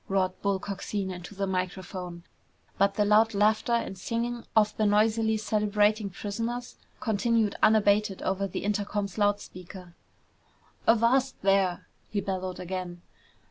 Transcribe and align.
roared 0.07 0.31
Bull 0.41 0.57
Coxine 0.59 1.11
into 1.11 1.35
the 1.35 1.45
microphone, 1.45 2.23
but 2.79 2.95
the 2.95 3.05
loud 3.05 3.35
laughter 3.35 3.73
and 3.73 3.95
singing 3.95 4.43
of 4.55 4.75
the 4.75 4.87
noisily 4.87 5.37
celebrating 5.37 6.09
prisoners 6.09 6.75
continued 6.99 7.55
unabated 7.61 8.19
over 8.23 8.47
the 8.47 8.63
intercom's 8.63 9.19
loud 9.19 9.39
speakers. 9.39 9.93
"Avast 10.87 11.39
there!" 11.43 11.85
he 12.09 12.19
bellowed 12.19 12.59
again. 12.59 13.03